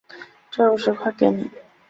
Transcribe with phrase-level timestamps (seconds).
[0.49, 1.47] 这五十块给你